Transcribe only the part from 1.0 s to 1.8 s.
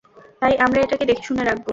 দেখে-শুনে রাখব।